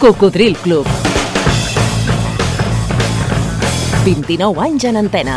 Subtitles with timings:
[0.00, 0.86] Cocodril Club.
[4.02, 5.34] 29 anys en antena.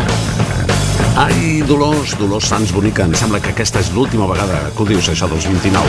[1.19, 5.09] Ai, Dolors, Dolors Sants Bonica, em sembla que aquesta és l'última vegada que ho dius,
[5.11, 5.83] això dels 29.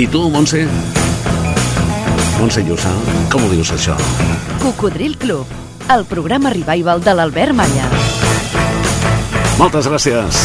[0.00, 0.64] I tu, Montse?
[2.40, 2.96] Montse Llussa,
[3.28, 4.00] com ho dius, això?
[4.64, 7.86] Cocodril Club, el programa revival de l'Albert Malla.
[9.56, 10.40] Moltes gràcies.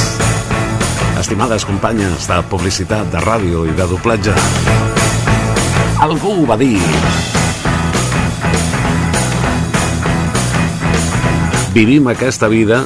[1.19, 4.35] Estimades companyes de publicitat, de ràdio i de doblatge.
[6.03, 6.79] Algú va dir.
[11.75, 12.83] Vivim aquesta vida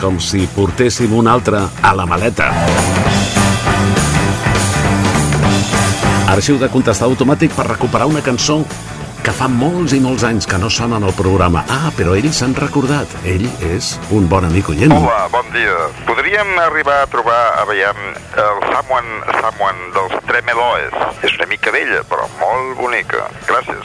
[0.00, 2.52] com si portéssim una altra a la maleta.
[6.30, 8.62] Arxiu de contestar automàtic per recuperar una cançó
[9.24, 11.62] que fa molts i molts anys que no sona en el programa.
[11.68, 13.10] Ah, però ells s'han recordat.
[13.28, 14.92] Ell és un bon amic oient.
[14.94, 15.76] Hola, bon dia.
[16.08, 18.00] Podríem arribar a trobar, a veiem,
[18.44, 20.96] el Someone, Someone dels Tremeloes.
[21.26, 23.28] És una mica vella, però molt bonica.
[23.50, 23.84] Gràcies.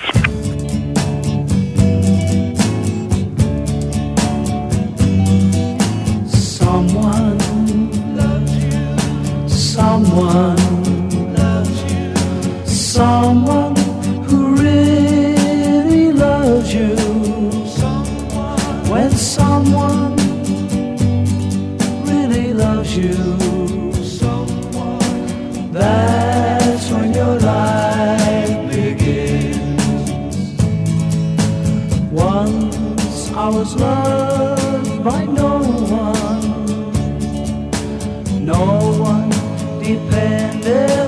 [6.31, 7.37] Someone
[8.15, 9.49] loves you.
[9.49, 12.65] Someone loves you.
[12.65, 13.64] Someone
[19.35, 20.15] someone
[22.09, 23.15] really loves you,
[25.71, 29.81] that's when your life begins.
[32.11, 35.51] Once I was loved by no
[36.03, 36.45] one.
[38.53, 38.63] No
[39.11, 39.29] one
[39.83, 41.04] depended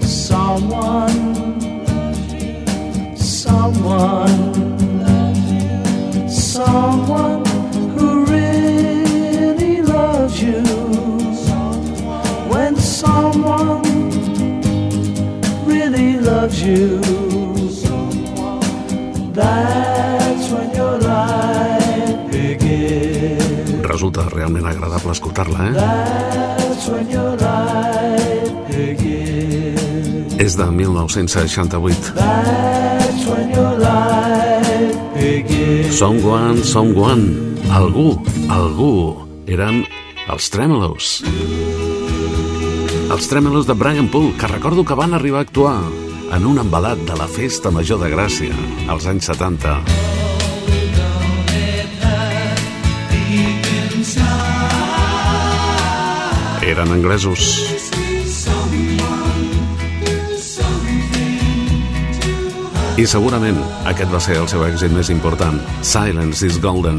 [0.00, 1.18] Someone,
[3.16, 4.36] someone,
[6.28, 7.44] someone
[7.94, 10.62] who really loves you.
[12.52, 13.82] When someone
[15.66, 17.00] really loves you,
[19.32, 19.93] that's
[23.94, 25.74] Resulta realment agradable escoltar-la, eh?
[30.42, 32.10] És de 1968.
[32.16, 35.94] That's when your life begins.
[35.94, 38.18] Someone, someone, algú,
[38.50, 39.14] algú,
[39.46, 39.84] eren
[40.26, 41.22] els Tremolos.
[43.14, 45.78] Els Tremolos de Brian Poole, que recordo que van arribar a actuar
[46.34, 48.58] en un embalat de la Festa Major de Gràcia,
[48.90, 50.03] als anys 70.
[56.74, 57.42] Eren anglesos.
[62.98, 66.98] I segurament aquest va ser el seu èxit més important, Silence is Golden.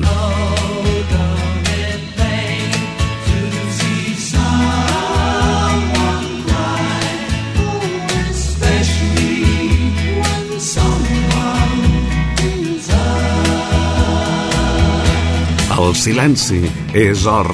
[15.76, 16.64] El silenci
[16.96, 17.52] és or.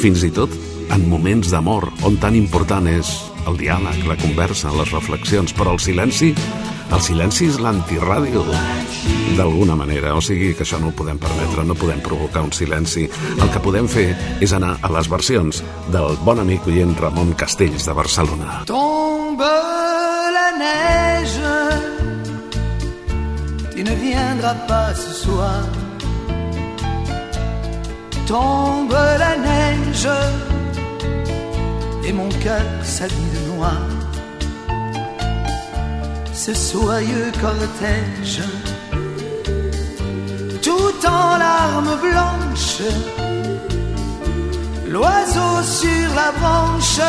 [0.00, 0.50] Fins i tot
[0.90, 5.78] en moments d'amor, on tan important és el diàleg, la conversa, les reflexions, però el
[5.78, 6.34] silenci,
[6.90, 8.44] el silenci és l'antiràdio,
[9.36, 10.14] d'alguna manera.
[10.16, 13.08] O sigui que això no ho podem permetre, no podem provocar un silenci.
[13.40, 17.86] El que podem fer és anar a les versions del bon amic oient Ramon Castells
[17.86, 18.64] de Barcelona.
[18.66, 19.52] Tombe
[20.32, 21.47] la neige,
[23.94, 25.62] ne pas ce soir.
[28.26, 30.08] Tombe la neige,
[32.04, 33.80] et mon cœur s'habille de noir.
[36.34, 38.42] Ce soyeux cortège,
[40.62, 42.82] tout en larmes blanches,
[44.86, 47.00] l'oiseau sur la branche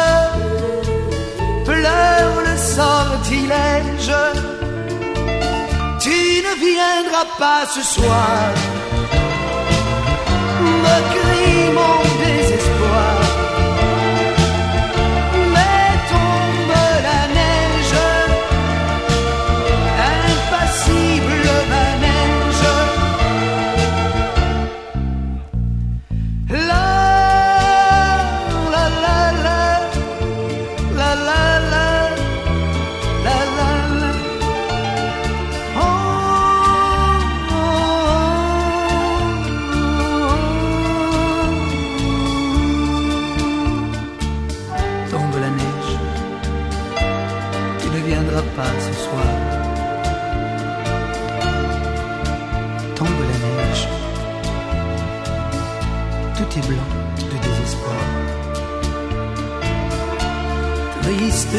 [1.65, 4.58] pleure le sortilège.
[6.01, 8.53] Tu ne viendras pas ce soir,
[10.83, 12.18] me crie mon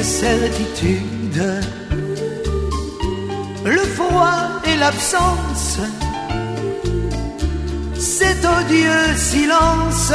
[0.01, 1.43] Triste certitude,
[3.67, 5.79] le froid et l'absence,
[7.99, 10.13] cet odieux silence,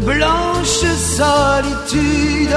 [0.00, 0.84] blanche
[1.18, 2.56] solitude.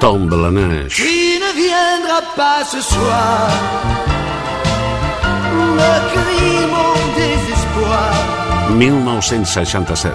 [0.00, 0.96] Tombe la neige.
[0.96, 3.48] Tu ne viendras pas ce soir.
[5.78, 8.12] Me crie mon désespoir.
[8.76, 10.12] 1967.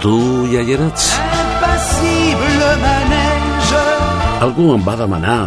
[0.00, 0.16] Tu
[0.48, 1.10] ja hi eres?
[1.60, 3.82] impassible manège.
[4.40, 5.40] Algú em va demanar,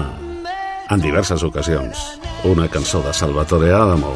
[0.94, 4.14] en diverses ocasions, una cançó de Salvatore Adamo.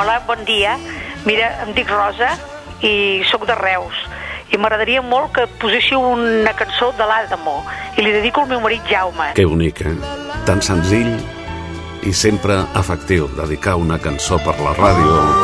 [0.00, 0.78] Hola, bon dia.
[1.26, 2.32] Mira, em dic Rosa
[2.80, 4.00] i sóc de Reus.
[4.48, 7.60] I m'agradaria molt que poséssiu una cançó de l'Adamo
[7.98, 9.32] i li dedico al meu marit Jaume.
[9.36, 9.96] Que bonic, eh?
[10.48, 11.16] Tan senzill
[12.04, 15.43] i sempre efectiu dedicar una cançó per la ràdio.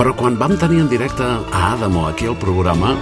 [0.00, 2.94] Però quan vam tenir en directe a Adamo aquí al programa,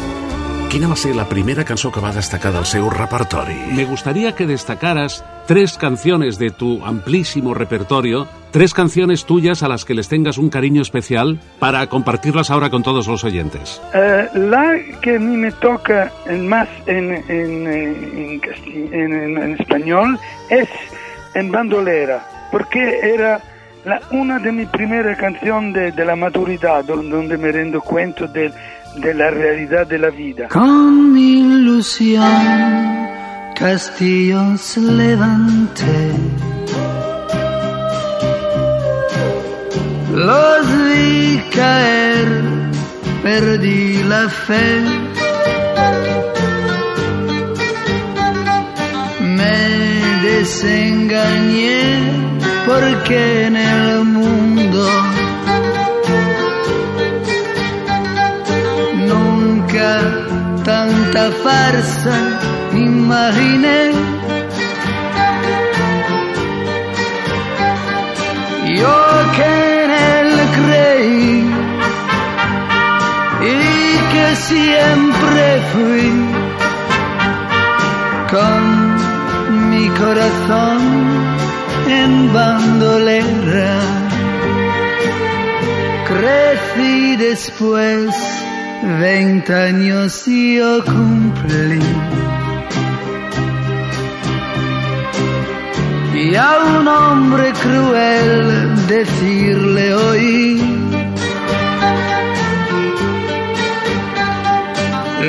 [0.68, 3.54] quina va ser la primera cançó que va destacar del seu repertori?
[3.76, 9.84] Me gustaría que destacaras tres canciones de tu amplísimo repertorio, tres canciones tuyas a las
[9.84, 13.80] que les tengas un cariño especial para compartirlas ahora con todos los oyentes.
[13.94, 19.12] Eh, la que a mí me toca en más en, en, eh, en, casti- en-
[19.14, 20.18] en- en español
[20.50, 20.68] es
[21.34, 23.40] en bandolera, porque era
[23.82, 28.52] La, una delle mie prime canzoni de, della maturità, dove mi rendo conto del,
[28.96, 30.46] della realtà della vita.
[30.48, 33.06] Con illusión
[33.58, 36.14] castillo se levante.
[40.12, 42.28] Los vi caer,
[43.22, 44.82] perdí la fe.
[49.20, 49.87] Me
[50.38, 51.82] desengañé
[52.66, 54.84] porque en el mundo
[59.10, 59.90] Nunca
[60.64, 62.16] tanta farsa
[62.72, 63.80] imaginé.
[68.80, 68.96] Yo
[69.36, 69.52] que
[69.84, 71.30] en él creí
[73.54, 73.58] y
[74.12, 76.08] que siempre fui
[78.30, 78.77] con
[79.88, 80.80] mi corazón
[81.88, 83.80] en bandolera.
[86.08, 88.14] Crecí después,
[89.00, 91.80] veinte años yo cumplí.
[96.14, 100.62] Y a un hombre cruel decirle oí,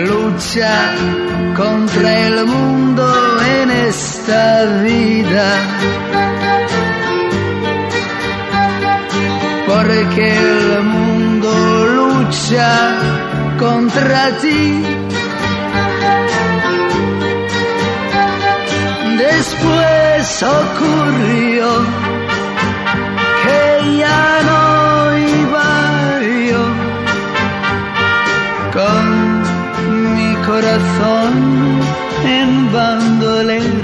[0.07, 0.95] lucha
[1.55, 3.05] contra el mundo
[3.61, 3.71] en
[9.67, 11.51] porque el mundo
[11.97, 12.71] lucha
[13.57, 14.83] contra ti.
[19.17, 21.67] después ocurrió
[23.43, 25.69] que ya no iba
[26.49, 26.65] yo
[28.77, 29.05] con
[30.15, 31.31] mi corazón
[32.25, 33.78] en bandolera.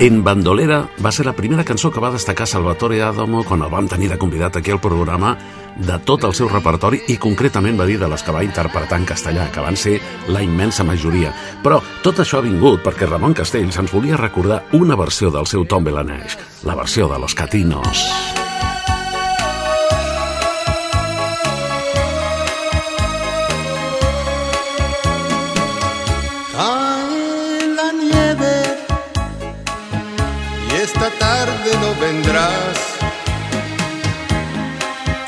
[0.00, 3.88] En Bandolera va ser la primera cançó que va destacar Salvatore Adamo quan el vam
[3.88, 5.36] tenir de convidat aquí al programa
[5.76, 9.08] de tot el seu repertori i concretament va dir de les que va interpretar en
[9.08, 11.34] castellà, que van ser la immensa majoria.
[11.64, 15.66] Però tot això ha vingut perquè Ramon Castells ens volia recordar una versió del seu
[15.66, 18.08] Tom Belaneix, la versió de Los Catinos.
[18.36, 18.45] Cae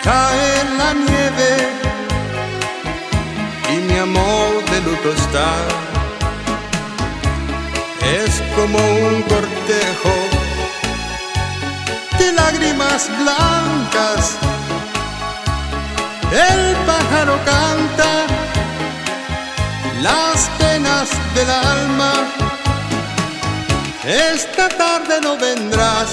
[0.09, 1.50] Cae la nieve
[3.75, 5.50] y mi amor de luto está.
[8.23, 10.15] Es como un cortejo
[12.19, 14.23] de lágrimas blancas.
[16.33, 18.11] El pájaro canta
[20.00, 22.12] las penas del alma.
[24.05, 26.09] Esta tarde no vendrás,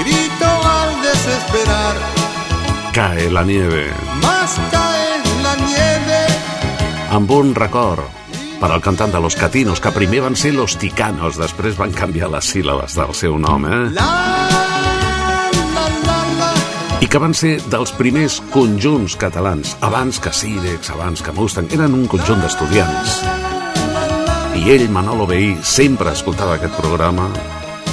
[0.00, 0.48] grito
[0.80, 0.87] al
[1.28, 1.94] desesperar,
[2.92, 3.92] Cae la nieve,
[4.22, 6.20] más cae la nieve.
[7.10, 8.02] amb un record
[8.60, 12.28] per al cantant de Los Catinos, que primer van ser Los Ticanos, després van canviar
[12.32, 13.90] les síl·labes del seu nom, eh?
[13.94, 14.08] La,
[15.76, 16.50] la, la, la.
[17.00, 21.94] I que van ser dels primers conjunts catalans, abans que Cirex, abans que Mustang, eren
[21.94, 23.20] un conjunt d'estudiants.
[24.58, 27.28] I ell, Manolo Veí, sempre escoltava aquest programa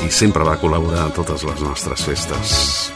[0.01, 2.91] i sempre va col·laborar a totes les nostres festes.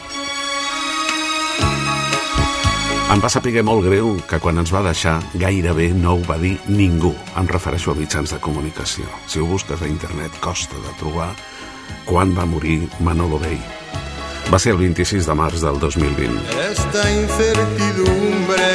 [3.10, 6.52] Em va saber molt greu que quan ens va deixar gairebé no ho va dir
[6.70, 7.10] ningú.
[7.40, 9.02] Em refereixo a mitjans de comunicació.
[9.26, 11.32] Si ho busques a internet costa de trobar
[12.06, 13.58] quan va morir Manolo Bay.
[14.52, 16.54] Va ser el 26 de març del 2020.
[16.68, 18.70] Esta incertidumbre,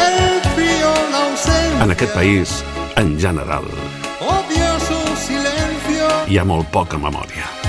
[0.00, 0.18] el
[0.56, 2.64] frío, la En aquest país,
[2.96, 3.68] en general,
[6.26, 7.60] hi ha molt poca memòria.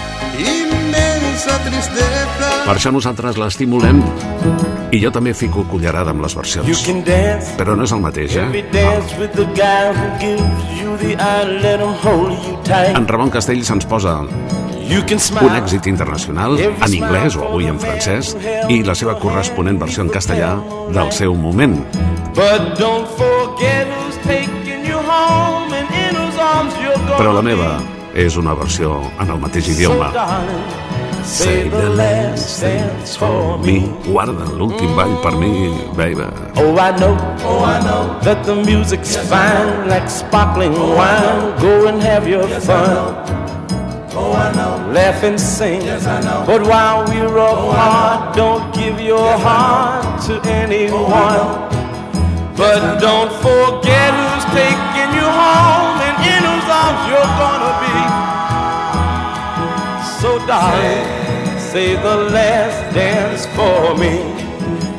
[1.31, 2.49] Inmensa tristeza.
[2.65, 4.01] Per això nosaltres l'estimulem
[4.91, 6.67] i jo també fico cullerada amb les versions.
[7.57, 8.47] Però no és el mateix, eh?
[12.67, 12.97] tight.
[12.97, 18.35] En Ramon Castells ens posa un èxit internacional en anglès o avui en francès
[18.67, 20.57] i la seva corresponent versió en castellà
[20.91, 21.79] del seu moment.
[27.15, 27.71] Però la meva
[28.13, 30.11] és una versió en el mateix idioma.
[31.21, 33.79] Darling, say the last dance for me.
[33.79, 36.25] Mi, guarda l'últim ball per mi, baby.
[36.55, 41.59] Oh, I know, oh, I know that the music's fine, like sparkling oh, wine.
[41.61, 43.15] Go and have your fun.
[44.13, 44.91] Oh, I know.
[44.91, 45.81] Laugh and sing.
[45.83, 46.43] Yes, I know.
[46.45, 51.69] But while we're oh, apart, don't give your heart to oh, anyone.
[52.57, 57.60] But don't forget who's taking you home and in whose arms you're gonna be.
[57.60, 57.60] So,
[60.51, 61.07] darling,
[61.57, 64.15] say the last dance for me.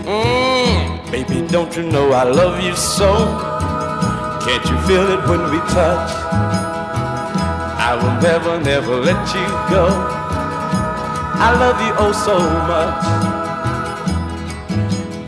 [0.09, 3.13] Mm, baby, don't you know I love you so?
[4.45, 6.11] Can't you feel it when we touch?
[7.89, 9.85] I will never, never let you go.
[11.47, 12.37] I love you oh so
[12.73, 13.05] much.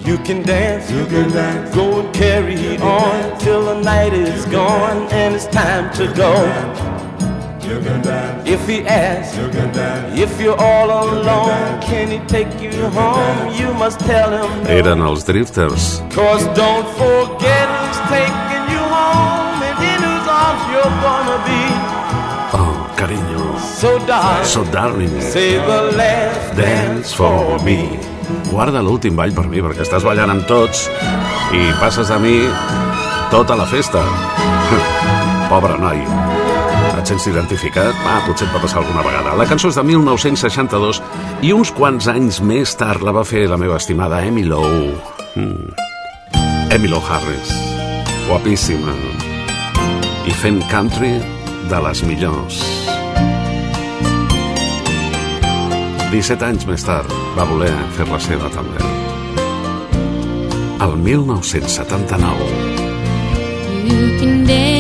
[0.07, 5.07] You can dance, you can dance, go and carry on till the night is gone
[5.13, 6.33] and it's time to go.
[7.65, 10.19] You can dance, If he asks, you can dance.
[10.21, 13.55] if you're all alone, can he take you home?
[13.59, 14.71] You must tell him no.
[14.71, 16.03] Eren els Drifters.
[16.15, 21.63] Cause don't forget who's taking you home and in whose arms you're gonna be.
[22.61, 23.59] Oh, carinyo.
[23.81, 27.99] So darling, So darling, say the last dance for me.
[28.53, 30.87] Guarda l'últim ball per mi, perquè estàs ballant amb tots
[31.53, 32.37] i passes a mi
[33.33, 34.05] tota la festa.
[35.53, 35.99] Pobre noi.
[37.05, 37.93] Et sents identificat?
[38.09, 39.35] Ah, potser et va passar alguna vegada.
[39.37, 41.03] La cançó és de 1962
[41.45, 44.95] i uns quants anys més tard la va fer la meva estimada Emmy Lowe.
[45.37, 45.75] Mm.
[46.73, 47.53] Emmy Lowe Harris.
[48.25, 48.97] Guapíssima.
[50.25, 51.13] I fent country
[51.69, 52.63] de les millors.
[56.09, 58.81] 17 anys més tard va voler fer-la seva també.
[60.89, 62.49] El 1979.
[63.85, 64.74] You can dance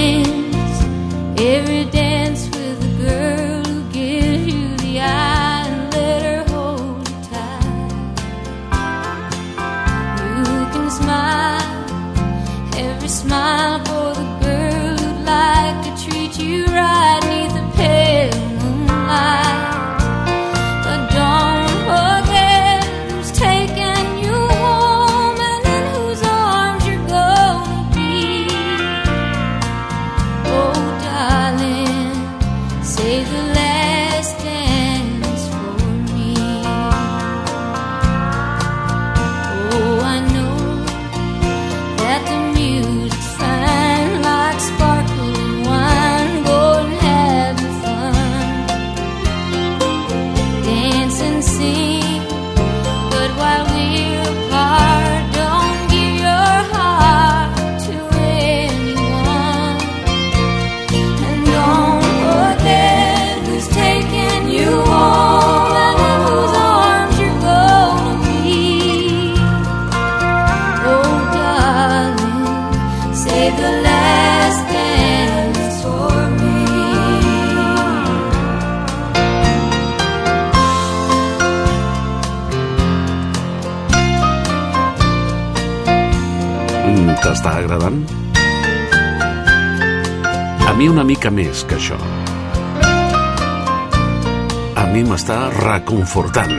[96.14, 96.52] reconfortant.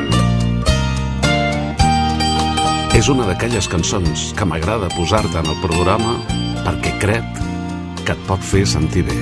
[2.95, 6.17] És una d'aquelles cançons que m'agrada posar-te en el programa
[6.65, 7.41] perquè crec
[8.03, 9.15] que et pot fer sentir bé.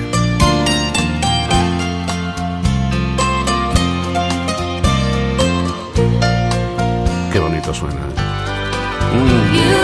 [7.32, 8.10] Qué bonito suena.
[9.14, 9.83] Mm.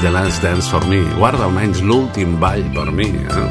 [0.00, 1.02] The Last Dance for Me.
[1.18, 3.10] Guarda almenys l'últim ball per mi.
[3.12, 3.48] Eh?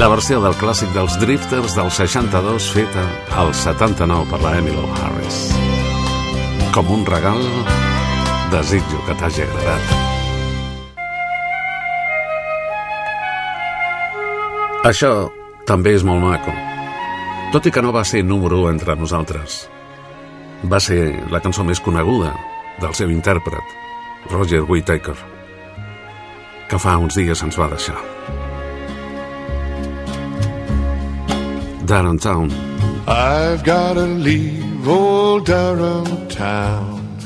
[0.00, 3.04] La versió del clàssic dels Drifters del 62 feta
[3.38, 5.38] al 79 per la Emily Harris.
[6.74, 7.38] Com un regal,
[8.50, 9.96] desitjo que t'hagi agradat.
[14.90, 15.12] Això
[15.66, 16.54] també és molt maco.
[17.54, 19.68] Tot i que no va ser número 1 entre nosaltres.
[20.66, 22.34] Va ser la cançó més coneguda
[22.82, 23.78] del seu intèrpret,
[24.26, 25.16] Roger Whittaker,
[26.68, 27.98] que fa uns dies ens va deixar.
[31.86, 32.50] Durham Town.
[33.06, 37.16] I've gotta leave old Durham town.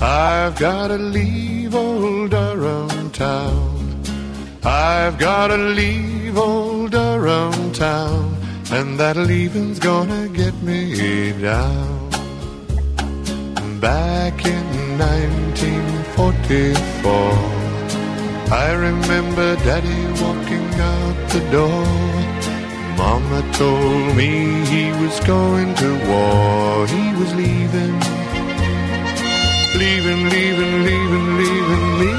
[0.00, 4.02] I've gotta leave old Durham town.
[4.62, 8.36] I've gotta leave old Durham town.
[8.70, 12.10] And that leaving's gonna get me down.
[13.80, 17.12] Back in 1944,
[18.50, 21.86] I remember Daddy walking out the door.
[22.96, 26.86] Mama told me he was going to war.
[26.86, 28.00] He was leaving,
[29.76, 32.12] leaving, leaving, leaving, leaving me.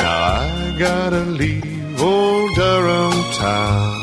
[0.00, 0.42] Now I
[0.78, 3.94] gotta leave old Durham town.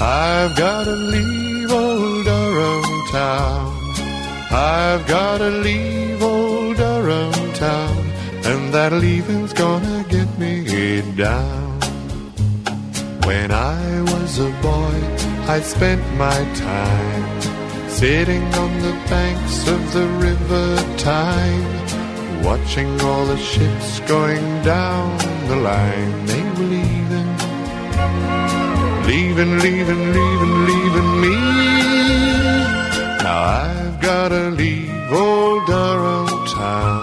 [0.00, 3.75] I've gotta leave old Durham town.
[4.56, 7.96] I've gotta leave old Durham town.
[8.44, 10.66] And that leaving's gonna get me
[11.16, 11.78] down.
[13.26, 14.96] When I was a boy,
[15.54, 17.40] I spent my time
[17.88, 20.66] sitting on the banks of the river
[20.96, 26.26] Tyne, watching all the ships going down the line.
[26.26, 27.30] They were leaving,
[29.10, 31.36] leaving, leaving, leaving, leaving me.
[33.22, 37.00] Now I've gotta leave old Durham town.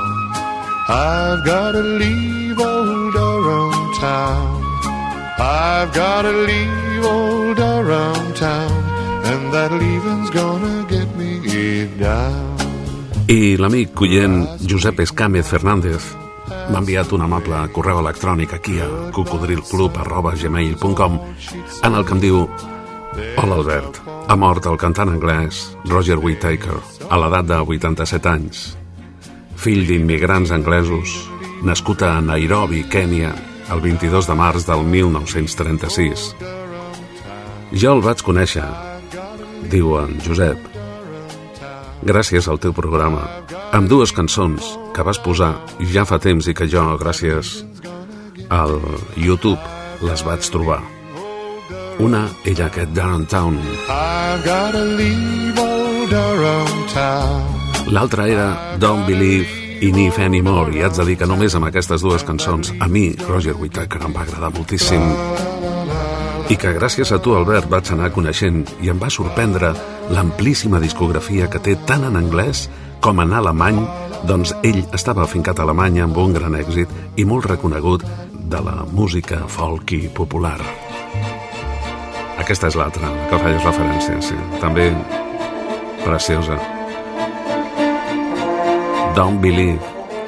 [0.87, 4.63] I've gotta leave old Durham town.
[5.39, 8.83] I've gotta leave old Durham town,
[9.25, 12.57] and that leaving's gonna get me down.
[13.27, 16.15] I l'amic collent Josep Escàmez Fernández
[16.69, 21.19] m'ha enviat un amable correu electrònic aquí a cocodrilclub.gmail.com
[21.83, 22.47] en el que em diu
[23.13, 26.79] Hola Albert, ha mort el cantant anglès Roger Whittaker
[27.13, 28.61] a l'edat de 87 anys.
[29.59, 31.13] Fill d'immigrants anglesos,
[31.61, 33.33] nascut a Nairobi, Kènia,
[33.69, 36.25] el 22 de març del 1936.
[37.83, 38.65] Jo el vaig conèixer,
[39.69, 40.57] diu en Josep,
[42.01, 43.27] gràcies al teu programa,
[43.77, 45.53] amb dues cançons que vas posar
[45.93, 47.61] ja fa temps i que jo, gràcies
[48.49, 48.79] al
[49.17, 49.61] YouTube,
[50.01, 50.81] les vaig trobar.
[51.99, 53.57] Una era aquest Downtown,
[57.93, 59.47] l'altra era Don't Believe
[59.81, 63.11] in If Anymore, i haig de dir que només amb aquestes dues cançons a mi,
[63.27, 65.03] Roger Whittaker, em va agradar moltíssim.
[66.49, 69.73] I que gràcies a tu, Albert, vaig anar coneixent i em va sorprendre
[70.13, 72.67] l'amplíssima discografia que té tant en anglès
[73.03, 73.81] com en alemany,
[74.27, 78.83] doncs ell estava afincat a Alemanya amb un gran èxit i molt reconegut de la
[78.91, 80.59] música folk i popular.
[82.43, 84.35] Aquesta és l'altra, que feies referència, sí.
[84.59, 84.89] També
[86.03, 86.57] preciosa.
[89.15, 89.79] Don't believe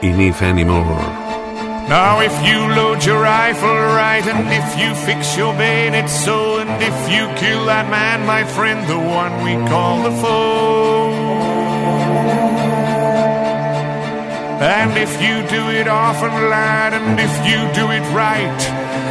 [0.02, 1.04] in if anymore.
[1.90, 6.72] Now, if you load your rifle right, and if you fix your bayonet so, and
[6.82, 11.12] if you kill that man, my friend, the one we call the foe.
[14.64, 18.60] And if you do it often, lad, and if you do it right,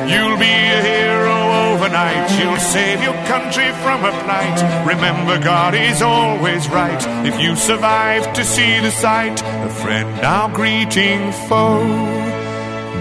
[0.08, 1.43] you'll be a hero
[1.94, 2.38] overnight.
[2.38, 4.86] You'll save your country from a plight.
[4.86, 7.00] Remember, God is always right.
[7.26, 11.84] If you survive to see the sight, a friend now greeting foe.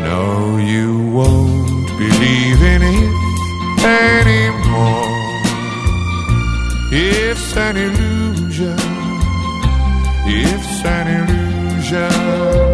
[0.02, 5.10] No, you won't believe in it anymore.
[6.92, 8.78] It's an illusion.
[10.26, 12.73] It's an illusion.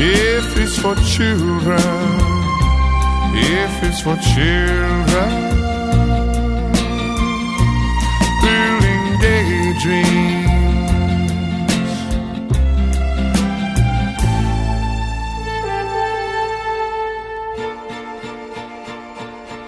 [0.00, 1.80] If it's for children,
[3.34, 5.30] if it's for children,
[8.40, 10.38] building daydreams.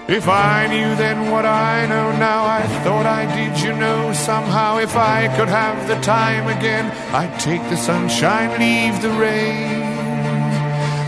[0.07, 4.77] If I knew then what I know now, I thought I did, you know, somehow.
[4.77, 9.90] If I could have the time again, I'd take the sunshine, leave the rain.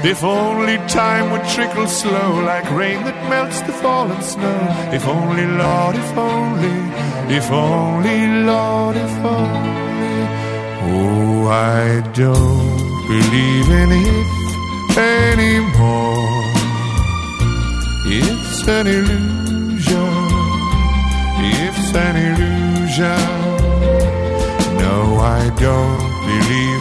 [0.06, 4.60] If only time would trickle slow, like rain that melts the fallen snow.
[4.92, 6.78] If only, Lord, if only,
[7.34, 10.16] if only, Lord, if only.
[10.92, 14.44] Oh, I don't believe in it
[14.98, 16.44] anymore.
[18.06, 20.14] It's an illusion.
[21.64, 23.24] It's an illusion.
[24.84, 26.73] No, I don't believe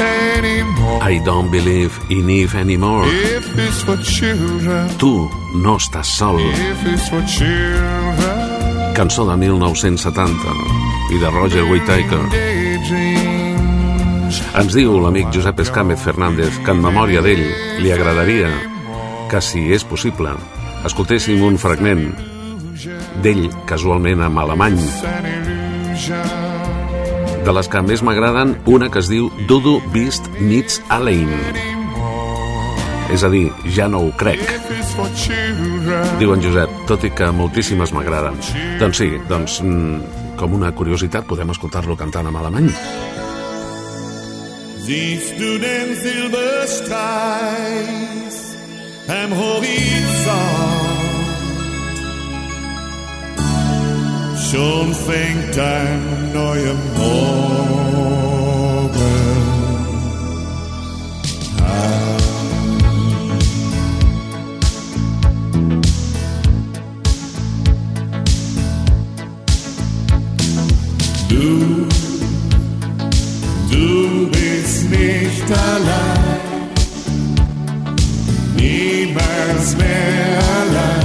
[0.00, 1.00] anymore.
[1.02, 3.04] I don't believe in Eve anymore.
[3.06, 6.38] If it's for children, Tu no estàs sol.
[6.40, 10.54] if it's for children, Cançó de 1970
[11.14, 12.24] i de Roger Whittaker.
[14.60, 17.42] Ens diu l'amic Josep Escàmez Fernández que en memòria d'ell
[17.80, 18.50] li agradaria
[19.30, 20.34] que, si és possible,
[20.84, 22.10] escoltéssim un fragment
[23.22, 24.78] d'ell, casualment en alemany.
[27.44, 31.30] De les que més m'agraden, una que es diu Dudu Beast Meets Alain.
[33.10, 34.42] És a dir, ja no ho crec.
[36.20, 38.36] Diu en Josep, tot i que moltíssimes m'agraden.
[38.82, 39.96] Doncs sí, doncs, mm,
[40.36, 42.70] com una curiositat, podem escoltar-lo cantant en alemany.
[44.84, 48.34] Siehst du den Silberstreif
[49.08, 50.79] am Horizont?
[54.50, 57.70] Schon fängt ein neuer Morgen
[61.60, 62.16] an.
[71.28, 71.86] Du
[73.70, 76.70] Du bist nicht allein,
[78.56, 80.99] niemals mehr allein.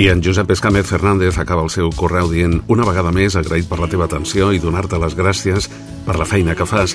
[0.00, 3.76] I en Josep Escàmez Fernández acaba el seu correu dient una vegada més agraït per
[3.78, 5.68] la teva atenció i donar-te les gràcies
[6.06, 6.94] per la feina que fas,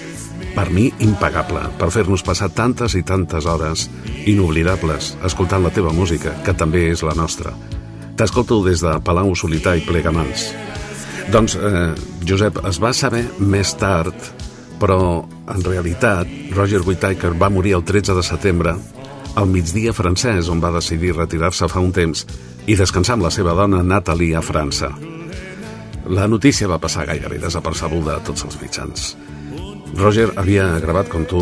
[0.56, 3.86] per mi impagable, per fer-nos passar tantes i tantes hores
[4.26, 7.54] inoblidables escoltant la teva música, que també és la nostra.
[8.18, 10.50] T'escolto des de Palau Solità i Plegamans.
[11.32, 11.94] Doncs, eh,
[12.26, 14.16] Josep, es va saber més tard,
[14.82, 18.76] però en realitat Roger Whittaker va morir el 13 de setembre
[19.38, 22.26] al migdia francès, on va decidir retirar-se fa un temps
[22.68, 24.92] i descansar amb la seva dona Nathalie a França.
[26.08, 29.14] La notícia va passar gairebé desapercebuda a tots els mitjans.
[29.96, 31.40] Roger havia gravat, com tu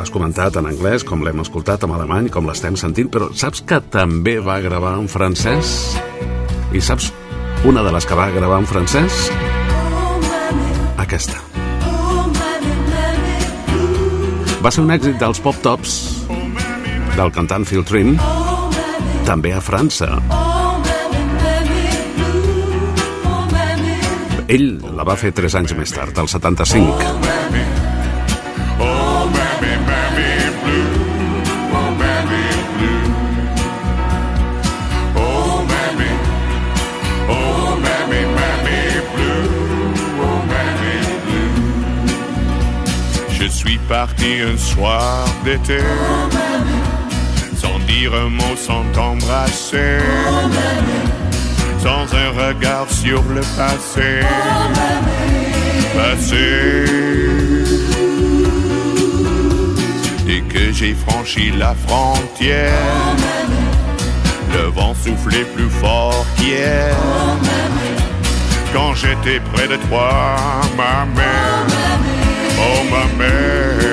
[0.00, 3.80] has comentat, en anglès, com l'hem escoltat en alemany, com l'estem sentint, però saps que
[3.92, 5.96] també va gravar en francès?
[6.72, 7.10] I saps
[7.68, 9.24] una de les que va gravar en francès?
[11.00, 11.40] Aquesta.
[14.62, 15.98] Va ser un èxit dels pop-tops
[17.16, 18.16] del cantant Phil Trim,
[19.32, 20.08] també a França.
[24.52, 24.66] Ell
[24.98, 27.00] la va fer 3 anys més tard, al 75.
[43.38, 45.80] Je suis parti un soir d'été.
[45.80, 46.51] Oh,
[48.56, 49.98] sans t'embrasser.
[51.78, 54.20] Sans un regard sur le passé.
[55.96, 56.84] passé.
[60.26, 62.72] Dès que j'ai franchi la frontière,
[64.52, 66.94] le vent soufflait plus fort qu'hier.
[68.72, 70.36] Quand j'étais près de toi,
[70.76, 71.66] ma mère,
[72.58, 73.91] oh ma mère.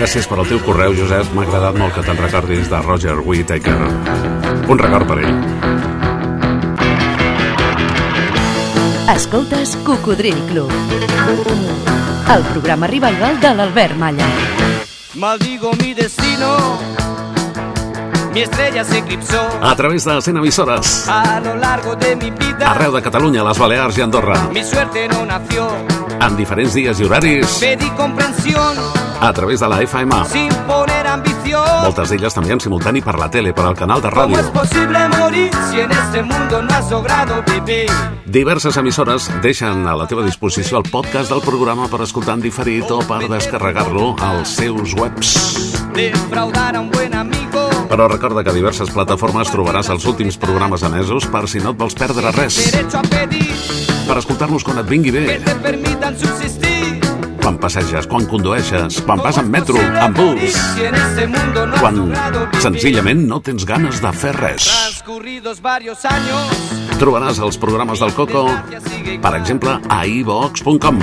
[0.00, 1.28] Gràcies per al teu correu, Josep.
[1.36, 3.76] M'ha agradat molt que te'n recordis de Roger Whittaker.
[4.72, 5.36] Un record per ell.
[9.12, 10.72] Escoltes Cocodril Club.
[12.32, 14.28] El programa revival de l'Albert Malla.
[15.20, 16.78] Maldigo mi destino,
[18.32, 21.08] mi estrella se eclipsó A través de 100 emissores.
[21.08, 22.70] a lo largo de mi vida.
[22.70, 24.48] Arreu de Catalunya, les Balears i Andorra.
[24.52, 25.68] Mi suerte no nació,
[26.20, 27.58] En diferents dies i horaris.
[27.60, 28.76] pedí comprensión
[29.20, 30.12] A través de la FM.
[30.26, 31.64] sin poner ambición.
[31.84, 34.52] Moltes d'elles també en simultani per la tele, per al canal de ¿Cómo es ràdio.
[34.52, 37.90] posible morir si en este mundo no has logrado vivir?
[38.26, 42.88] Diverses emissores deixen a la teva disposició el podcast del programa per escoltar en diferit
[42.90, 45.34] o per descarregar-lo als seus webs.
[45.94, 47.68] Defraudar a un buen amigo.
[47.90, 51.76] Però recorda que a diverses plataformes trobaràs els últims programes emesos per si no et
[51.76, 52.60] vols perdre res.
[54.06, 55.38] Per escoltar-los quan et vingui que bé.
[55.44, 56.79] te permitan subsistir.
[57.50, 60.54] Quan passeges, quan condueixes, quan vas en metro, en bus.
[61.80, 61.96] Quan
[62.62, 64.68] senzillament no tens ganes de fer res.
[67.00, 68.44] Trobaràs els programes del Coco,
[69.24, 71.02] per exemple, a ivox.com.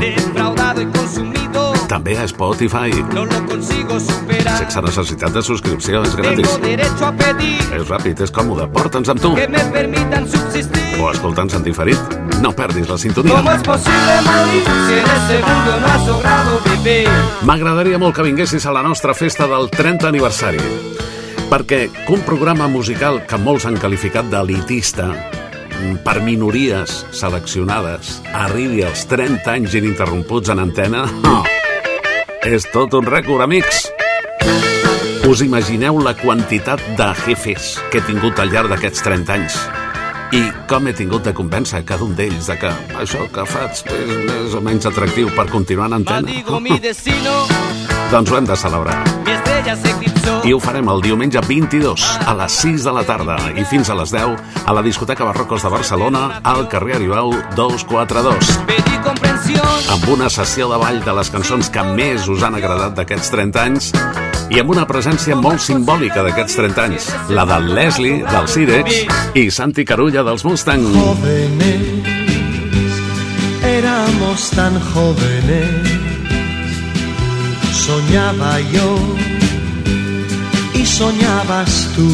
[1.91, 2.95] També a Spotify.
[4.47, 6.47] Sense necessitat de subscripció, és gratis.
[7.75, 9.36] És ràpid, és còmode, porta'ns amb tu.
[10.95, 12.26] O escolta'ns en diferit.
[12.41, 13.34] No perdis la sintonia.
[13.34, 17.10] ¿Cómo es posible morir si en este mundo no has logrado vivir?
[17.41, 20.62] M'agradaria molt que vinguessis a la nostra festa del 30 aniversari.
[21.50, 25.10] Perquè un programa musical que molts han qualificat d'elitista
[26.06, 31.43] per minories seleccionades arribi als 30 anys ininterromputs en antena oh,
[32.54, 33.88] és tot un rècord, amics.
[35.28, 39.60] Us imagineu la quantitat de jefes que he tingut al llarg d'aquests 30 anys
[40.35, 44.11] i com he tingut de convèncer cada un d'ells de que això que faig és
[44.27, 46.27] més o menys atractiu per continuar en antena.
[48.11, 49.01] Doncs ho hem de celebrar.
[50.47, 53.97] I ho farem el diumenge 22 a les 6 de la tarda i fins a
[53.99, 60.07] les 10 a la discoteca Barrocos de Barcelona al carrer Aribau 242 Pedí comprensión, amb
[60.15, 63.91] una sessió de ball de les cançons que més us han agradat d'aquests 30 anys
[64.49, 69.01] i amb una presència molt simbòlica d'aquests 30 anys, la del Leslie, del Cirex
[69.36, 70.86] i Santi Carulla dels Mustang.
[70.95, 72.07] Jóvenes,
[73.63, 75.69] éramos tan jóvenes,
[77.73, 78.95] soñaba yo
[80.73, 82.10] y soñabas tú.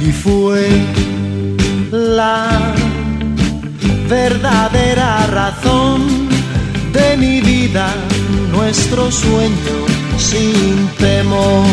[0.00, 0.68] Y fue
[1.90, 2.74] la
[4.08, 6.27] verdadera razón
[7.00, 7.94] de mi vida,
[8.50, 9.76] nuestro sueño
[10.16, 11.64] sin temor.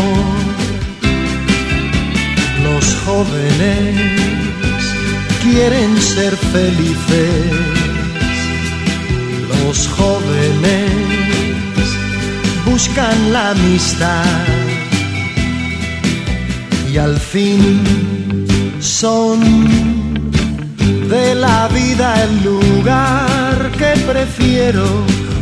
[2.63, 3.95] Los jóvenes
[5.43, 7.45] quieren ser felices.
[9.53, 10.91] Los jóvenes
[12.65, 14.25] buscan la amistad
[16.91, 17.83] y al fin
[18.79, 20.04] son
[21.15, 24.86] de la vida el lugar que prefiero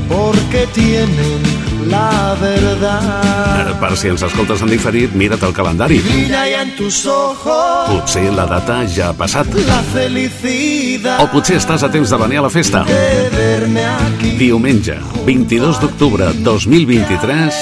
[0.07, 1.41] porque tienen
[1.89, 3.71] la verdad.
[3.71, 5.97] Eh, Per si ens escoltes en diferit, mira't el calendari.
[6.29, 9.47] Ya en tus ojos Potser la data ja ha passat.
[9.67, 12.85] la felicidad O potser estàs a temps de venir a la festa.
[14.37, 17.53] Diumenge, 22 d'octubre 2023,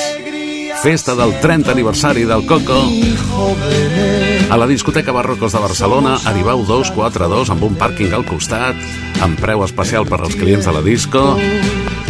[0.83, 2.83] festa del 30 aniversari del Coco,
[3.31, 8.75] Jóvenes a la discoteca Barrocos de Barcelona, Aribau 242, amb un pàrquing al costat,
[9.23, 11.21] amb preu especial per als clients de la disco,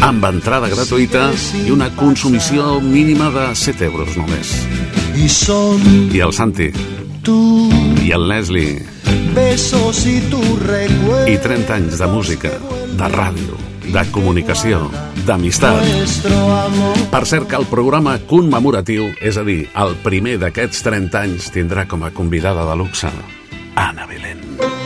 [0.01, 1.27] amb entrada gratuïta
[1.62, 4.65] i una consumició mínima de 7 euros només.
[5.13, 6.71] y son I el Santi,
[7.21, 7.69] tú
[8.01, 8.82] i el Leslie,
[9.36, 11.27] besos y tu recuerdo.
[11.27, 12.49] i 30 anys de música,
[12.97, 14.86] de ràdio, de comunicació,
[15.27, 15.84] d'amistat.
[17.12, 21.88] Per cert que el programa commemoratiu, és a dir, el primer d'aquests 30 anys, tindrà
[21.91, 23.12] com a convidada de luxe
[23.75, 24.81] Anna Belén.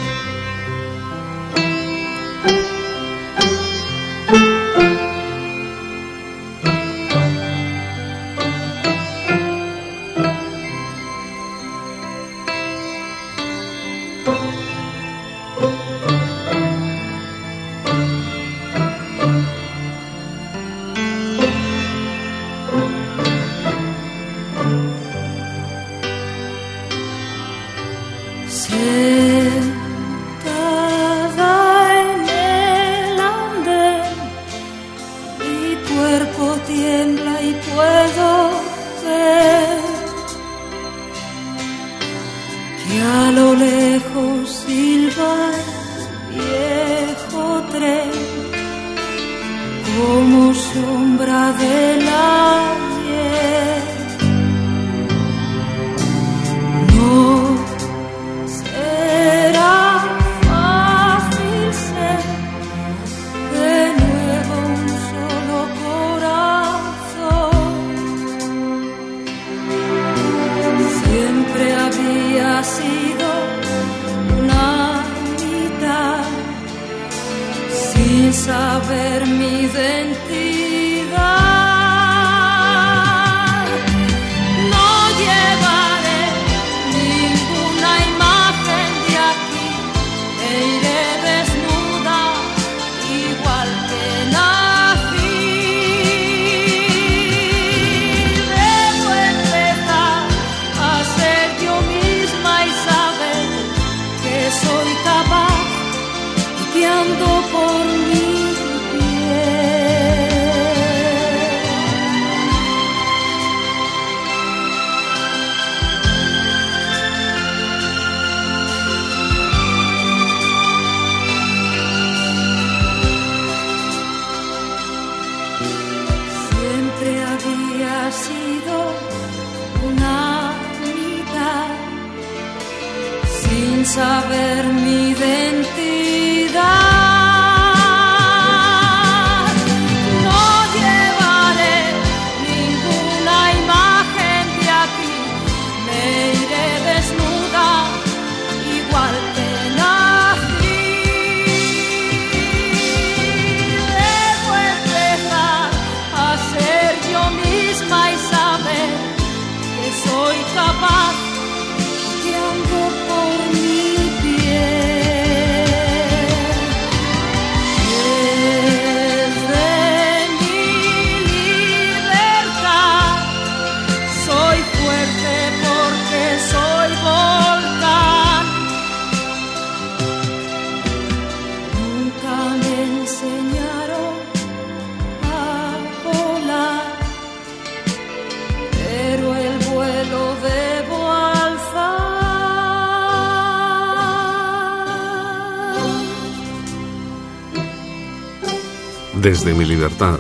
[199.26, 200.20] Des de mi libertad,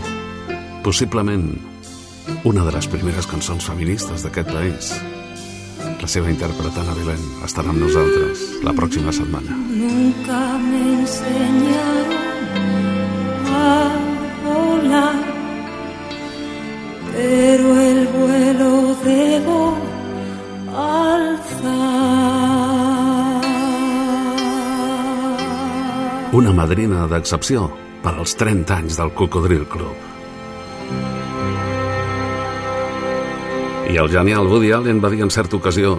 [0.84, 1.54] possiblement
[2.44, 4.88] una de les primeres cançons feministes d'aquest país.
[6.02, 9.60] La seva intèrpreta Ana Belén estarà amb nosaltres la pròxima setmana.
[9.70, 12.18] Nunca me enseñaron
[13.54, 13.94] a
[14.48, 15.22] volar,
[17.14, 18.74] pero el vuelo
[19.06, 19.78] debo
[20.74, 21.86] alzar.
[26.34, 29.98] Una madrina d'excepció per als 30 anys del Cocodril Club.
[33.90, 35.98] I el genial Woody Allen va dir en certa ocasió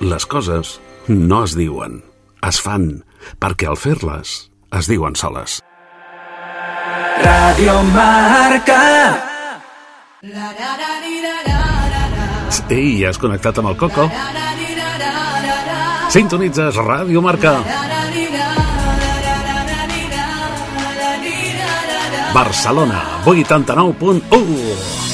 [0.00, 0.78] les coses
[1.08, 2.00] no es diuen,
[2.46, 2.90] es fan,
[3.38, 4.34] perquè al fer-les
[4.78, 5.60] es diuen soles.
[7.22, 8.82] Radio Marca.
[12.68, 14.10] Ei, has connectat amb el Coco?
[16.12, 17.87] Sintonitzes Ràdio Marca.
[22.32, 25.08] Barcelona, 89.1.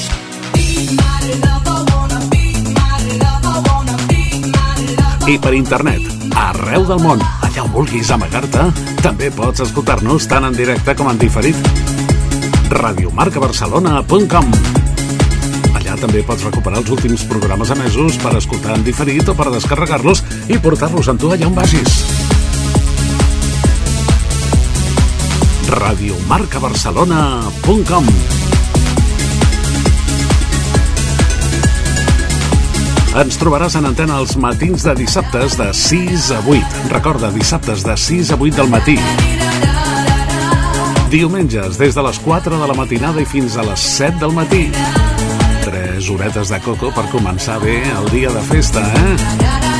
[5.25, 6.01] I per internet,
[6.37, 8.67] arreu del món, allà on vulguis amagar-te,
[9.01, 11.55] també pots escoltar-nos tant en directe com en diferit.
[12.75, 14.51] radiomarcabarcelona.com
[15.77, 20.23] Allà també pots recuperar els últims programes emesos per escoltar en diferit o per descarregar-los
[20.49, 22.24] i portar-los amb tu allà on vagis.
[25.69, 28.05] radiomarcabarcelona.com
[33.15, 36.91] Ens trobaràs en antena els matins de dissabtes de 6 a 8.
[36.91, 38.97] Recorda, dissabtes de 6 a 8 del matí.
[41.13, 44.67] Diumenges, des de les 4 de la matinada i fins a les 7 del matí.
[45.63, 49.74] Tres horetes de coco per començar bé el dia de festa, eh?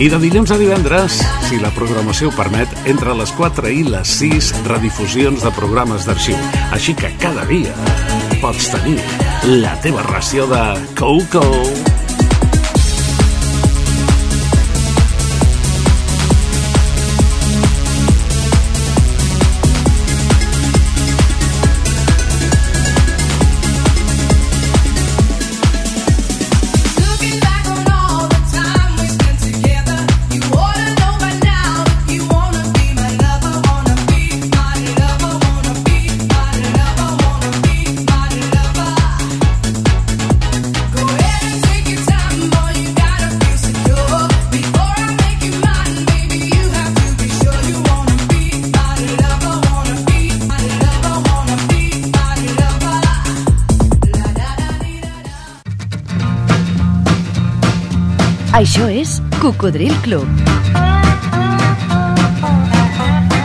[0.00, 4.14] I de dilluns a divendres, si la programació ho permet, entre les 4 i les
[4.22, 6.40] 6 redifusions de programes d'arxiu.
[6.72, 7.76] Així que cada dia
[8.40, 8.96] pots tenir
[9.60, 10.64] la teva ració de
[10.96, 11.44] Coco.
[58.60, 60.26] Això és Cocodril Club.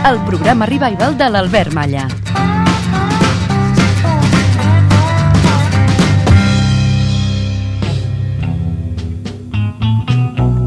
[0.04, 2.02] El programa revival de l'Albert Malla.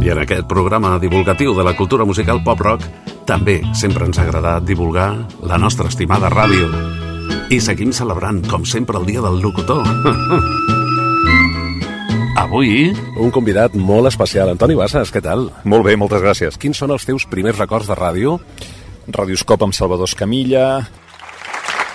[0.01, 2.89] I en aquest programa divulgatiu de la cultura musical pop-rock
[3.29, 5.11] també sempre ens ha agradat divulgar
[5.45, 6.73] la nostra estimada ràdio.
[7.53, 9.85] I seguim celebrant, com sempre, el dia del locutor.
[12.49, 12.89] Avui...
[13.21, 14.49] Un convidat molt especial.
[14.49, 15.51] Antoni Bassas, què tal?
[15.69, 16.55] Molt bé, moltes gràcies.
[16.57, 18.39] Quins són els teus primers records de ràdio?
[19.05, 20.81] Radioscop amb Salvador Escamilla...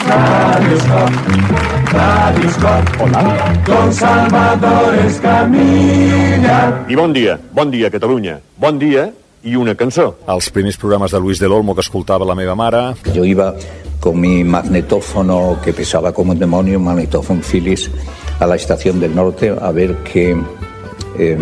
[0.05, 1.15] Radioscop,
[1.91, 3.23] Radioscop, hola,
[3.67, 6.59] con Salvador Escamilla.
[6.93, 8.37] I bon dia, bon dia, Catalunya.
[8.61, 9.09] Bon dia
[9.43, 10.11] i una cançó.
[10.29, 12.93] Els primers programes de Luis del Olmo que escoltava la meva mare...
[13.17, 13.55] Yo iba
[13.99, 17.91] con mi magnetófono que pesaba como un demonio, un magnetófono Philips,
[18.41, 20.37] a la estación del norte a ver qué
[21.19, 21.39] eh,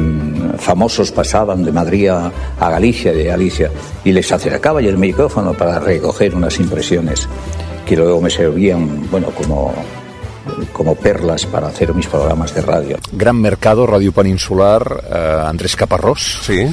[0.58, 2.30] famosos pasaban de Madrid a,
[2.60, 3.70] a Galicia, de Galicia,
[4.04, 7.28] y les acercaba yo el micrófono para recoger unas impresiones
[7.86, 9.74] que luego me servían, bueno, como
[10.72, 12.98] como perlas para hacer mis programas de radio.
[13.12, 16.40] Gran Mercado, Radio Peninsular, eh, Andrés Caparrós.
[16.42, 16.66] Sí.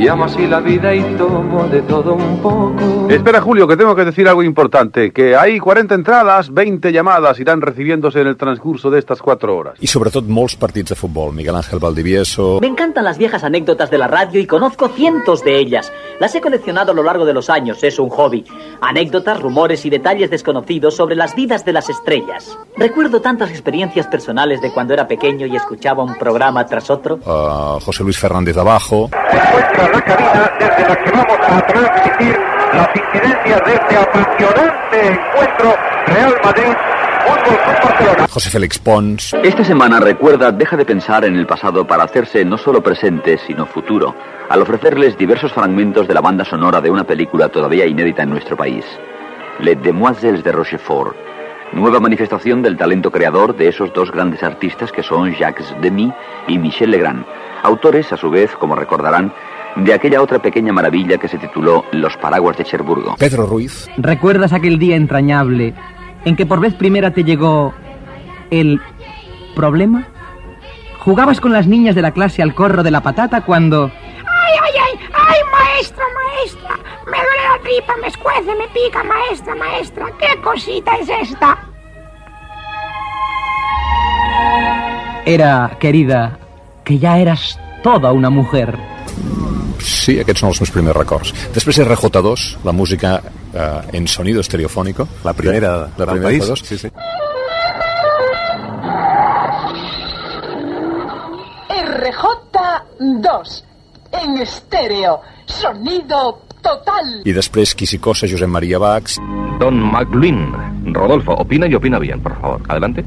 [0.00, 3.06] Y amo así la vida y tomo de todo un poco.
[3.10, 5.12] Espera, Julio, que tengo que decir algo importante.
[5.12, 9.74] Que hay 40 entradas, 20 llamadas irán recibiéndose en el transcurso de estas cuatro horas.
[9.78, 11.34] I sobretot molts partits de futbol.
[11.34, 12.60] Miguel Ángel Valdivieso...
[12.62, 15.92] Me encantan las viejas anécdotas de la radio y conozco cientos de ellas.
[16.18, 18.46] Las he coleccionado a lo largo de los años, es un hobby.
[18.80, 22.56] Anécdotas, rumores y detalles desconocidos sobre las vidas de las estrellas.
[22.78, 27.16] Recuerdo tantas experiencias personales de cuando era pequeño y escuchaba un programa tras otro.
[27.16, 29.10] Uh, José Luis Fernández de Abajo...
[29.92, 32.38] la cabina desde la que vamos a transmitir
[32.74, 35.74] las incidencias de este apasionante encuentro
[36.06, 36.76] Real Madrid.
[37.26, 38.28] Fútbol Club Barcelona.
[38.28, 39.34] José Félix Pons...
[39.42, 43.66] Esta semana recuerda deja de pensar en el pasado para hacerse no solo presente, sino
[43.66, 44.14] futuro,
[44.48, 48.56] al ofrecerles diversos fragmentos de la banda sonora de una película todavía inédita en nuestro
[48.56, 48.84] país.
[49.58, 51.14] Les Demoiselles de Rochefort,
[51.72, 56.12] nueva manifestación del talento creador de esos dos grandes artistas que son Jacques Demy
[56.48, 57.24] y Michel Legrand,
[57.62, 59.32] autores, a su vez, como recordarán,
[59.76, 63.16] de aquella otra pequeña maravilla que se tituló Los paraguas de Cherburgo.
[63.18, 63.88] Pedro Ruiz.
[63.96, 65.74] ¿Recuerdas aquel día entrañable
[66.24, 67.72] en que por vez primera te llegó
[68.50, 68.80] el
[69.54, 70.06] problema?
[70.98, 73.84] Jugabas con las niñas de la clase al corro de la patata cuando...
[73.86, 75.08] ¡Ay, ay, ay!
[75.14, 76.76] ¡Ay, maestra, maestra!
[77.06, 80.06] Me duele la tripa, me escuece, me pica, maestra, maestra.
[80.18, 81.58] ¿Qué cosita es esta?
[85.24, 86.38] Era, querida,
[86.84, 88.78] que ya eras toda una mujer.
[89.80, 91.32] Sí, aquests són els meus primers records.
[91.54, 95.08] Després RJ2, la música eh, en sonido estereofónico.
[95.24, 96.44] La primera la del primera país.
[96.44, 96.64] RJ2.
[96.64, 96.88] Sí, sí.
[101.70, 103.62] RJ2
[104.12, 107.22] en estéreo, sonido total.
[107.24, 109.18] I després Quisicosa, Josep Maria Bax.
[109.60, 110.70] Don McLean.
[110.92, 112.60] Rodolfo, opina y opina bien, por favor.
[112.68, 113.04] Adelante.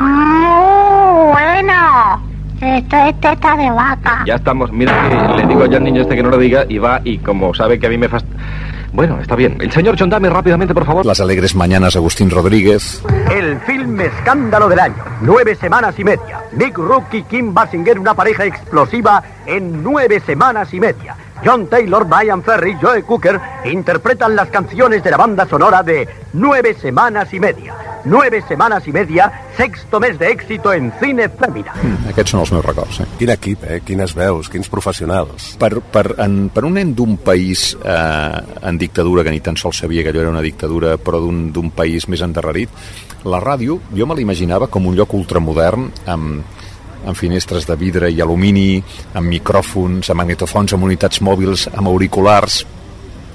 [0.00, 2.37] Muy bueno.
[2.60, 4.24] Esto es teta de vaca.
[4.26, 4.72] Ya estamos.
[4.72, 7.18] Mira que le digo ya al niño este que no lo diga y va y
[7.18, 8.26] como sabe que a mí me fast...
[8.92, 9.56] Bueno, está bien.
[9.60, 11.04] El señor Chondame, rápidamente, por favor.
[11.04, 13.02] Las alegres mañanas, Agustín Rodríguez.
[13.30, 15.04] El film escándalo del año.
[15.20, 16.40] Nueve semanas y media.
[16.52, 21.14] Nick Rook y Kim Basinger, una pareja explosiva en nueve semanas y media.
[21.44, 26.76] John Taylor, Brian Ferry, Joe Cooker interpretan las canciones de la banda sonora de Nueve
[26.80, 27.74] semanas y media.
[28.04, 31.74] Nueve semanas y media, sexto mes de éxito en cine fèmina.
[32.08, 33.06] Aquests són els meus records, eh?
[33.18, 33.80] Quin equip, eh?
[33.84, 35.50] Quines veus, quins professionals.
[35.60, 39.82] Per, per, en, per un nen d'un país eh, en dictadura, que ni tan sols
[39.82, 42.70] sabia que allò era una dictadura, però d'un d'un país més endarrerit,
[43.26, 46.44] la ràdio jo me l'imaginava com un lloc ultramodern amb,
[47.04, 48.82] amb finestres de vidre i alumini,
[49.14, 52.64] amb micròfons, amb magnetofons, amb unitats mòbils, amb auriculars...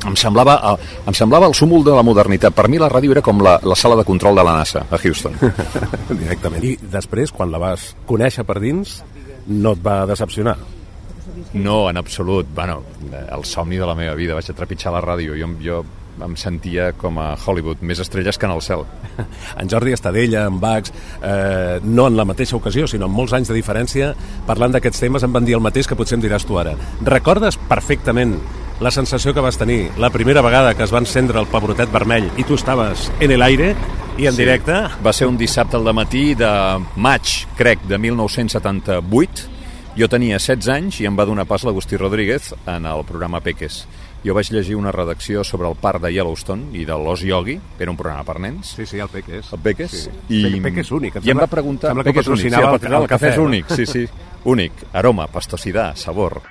[0.03, 2.51] Em semblava, eh, em semblava el súmul de la modernitat.
[2.51, 4.99] Per mi la ràdio era com la, la sala de control de la NASA, a
[4.99, 5.38] Houston.
[6.26, 6.59] Directament.
[6.59, 8.97] I després, quan la vas conèixer per dins,
[9.47, 10.57] no et va decepcionar?
[11.53, 12.51] No, en absolut.
[12.53, 12.82] Bueno,
[13.14, 14.36] el somni de la meva vida.
[14.36, 15.38] Vaig a trepitjar la ràdio.
[15.39, 15.80] Jo, jo
[16.22, 18.84] em sentia com a Hollywood, més estrelles que en el cel.
[19.61, 20.91] En Jordi Estadella, en Bax,
[21.22, 24.14] eh, no en la mateixa ocasió, sinó amb molts anys de diferència,
[24.47, 26.74] parlant d'aquests temes em van dir el mateix que potser em diràs tu ara.
[27.05, 28.38] Recordes perfectament
[28.82, 32.26] la sensació que vas tenir la primera vegada que es va encendre el pebrotet vermell
[32.38, 33.76] i tu estaves en el aire
[34.18, 34.41] i en Sí.
[34.41, 34.74] directe?
[35.05, 36.49] Va ser un dissabte al matí de
[36.95, 39.49] maig, crec, de 1978.
[39.95, 43.84] Jo tenia 16 anys i em va donar pas l'Agustí Rodríguez en el programa Peques.
[44.24, 47.92] Jo vaig llegir una redacció sobre el parc de Yellowstone i de l'Os Yogi, era
[47.92, 48.70] un programa per nens.
[48.78, 49.52] Sí, sí, el Peques.
[49.52, 49.92] El Peques.
[49.92, 50.10] Sí.
[50.30, 51.90] I, Pe- Peques únic, em I em va preguntar...
[51.92, 53.50] sembla que Peques únic, sí, el, el- el, el cafè és no?
[53.50, 54.06] únic, sí, sí.
[54.46, 56.42] Únic, aroma, pastosidad, sabor.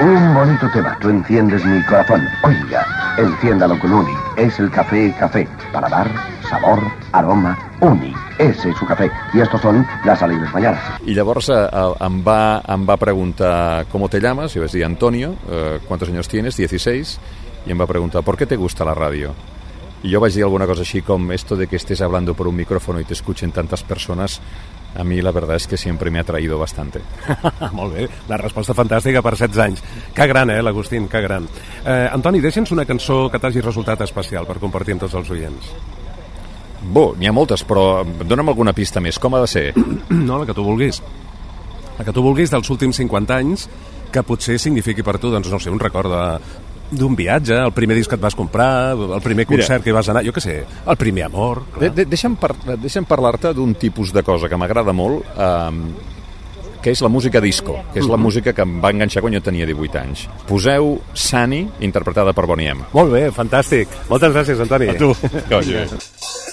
[0.00, 2.26] Un bonito tema, tú enciendes mi corazón.
[2.42, 2.84] Oiga,
[3.16, 4.12] enciéndalo con Uni.
[4.36, 5.46] Es el café café.
[5.72, 6.10] Para dar
[6.48, 6.80] sabor,
[7.12, 8.12] aroma, Uni.
[8.38, 9.10] Ese es su café.
[9.32, 10.80] Y estos son las alegres mañanas.
[11.06, 11.68] I llavors eh,
[12.00, 14.52] em, va, em va preguntar ¿Cómo te llamas?
[14.54, 16.56] Jo vaig dir Antonio, eh, ¿cuántos años tienes?
[16.56, 17.20] 16.
[17.66, 19.34] Y em va preguntar ¿Por qué te gusta la radio?
[20.02, 22.56] Y yo vaig dir alguna cosa així com esto de que estés hablando por un
[22.56, 24.40] micrófono y te escuchen tantas personas
[24.94, 27.00] a mi la verdad es que siempre me ha traído bastante.
[27.72, 29.82] Molt bé, la resposta fantàstica per 16 anys.
[30.14, 31.48] Que gran, eh, l'Agustín, que gran.
[31.84, 35.72] Eh, Antoni, deixa'ns una cançó que t'hagi resultat especial per compartir amb tots els oients.
[36.84, 39.18] Bo, n'hi ha moltes, però dona'm alguna pista més.
[39.18, 39.66] Com ha de ser?
[40.28, 41.02] No, la que tu vulguis.
[41.98, 43.68] La que tu vulguis dels últims 50 anys
[44.14, 46.24] que potser signifiqui per tu, doncs no sé, un record de
[46.90, 49.84] d'un viatge, el primer disc que et vas comprar, el primer concert Mira.
[49.84, 51.62] que vas anar, jo què sé, el primer amor...
[51.80, 55.70] De, de, deixa'm, par deixa'm parlar-te d'un tipus de cosa que m'agrada molt, eh,
[56.84, 58.22] que és la música disco, que és la Mhm.
[58.22, 60.28] música que em va enganxar quan jo tenia 18 anys.
[60.46, 62.84] Poseu Sunny, interpretada per Bonnie M.
[62.92, 63.88] Molt bé, fantàstic.
[64.10, 64.88] Moltes gràcies, Antoni.
[64.92, 65.14] A tu.
[65.48, 66.43] Coño.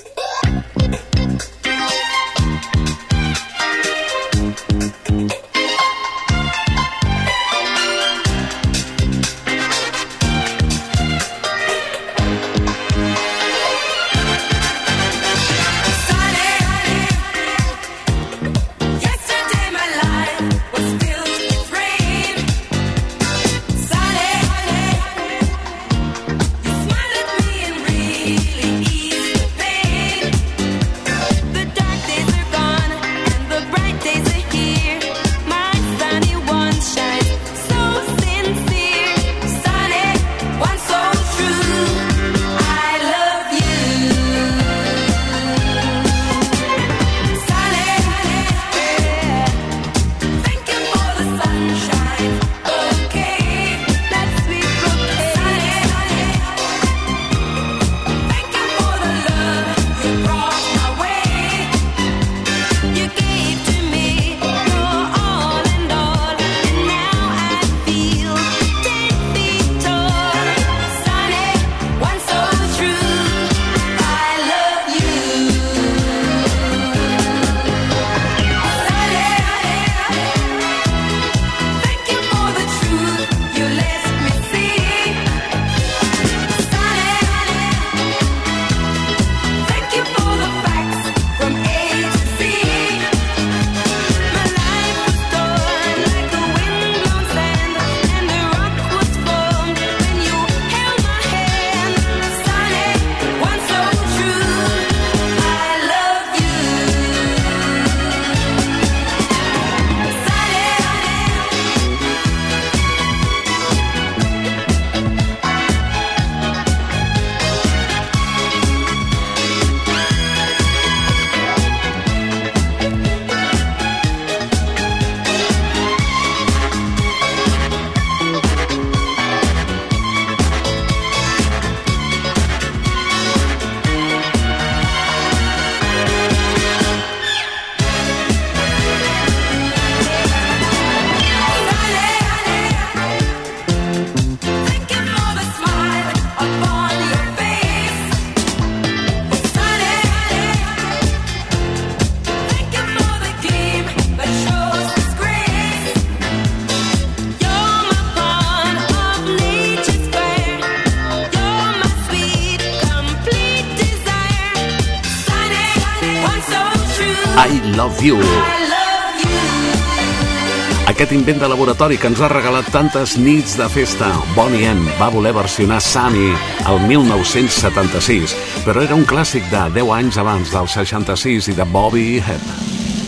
[171.31, 175.31] Invent de laboratori que ens ha regalat tantes nits de festa, Bonnie M va voler
[175.31, 176.33] versionar Sunny
[176.67, 178.33] el 1976,
[178.65, 182.51] però era un clàssic de 10 anys abans del 66 i de Bobby Hebb.